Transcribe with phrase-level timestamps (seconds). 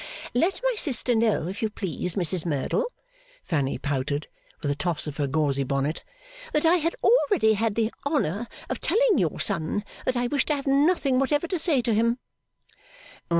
[0.33, 2.91] 'Let my sister know, if you please, Mrs Merdle,'
[3.43, 4.27] Fanny pouted,
[4.63, 6.03] with a toss of her gauzy bonnet,
[6.53, 10.55] 'that I had already had the honour of telling your son that I wished to
[10.55, 12.17] have nothing whatever to say to him.